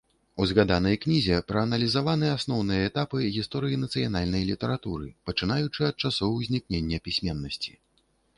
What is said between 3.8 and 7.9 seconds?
нацыянальнай літаратуры, пачынаючы ад часоў узнікнення пісьменнасці.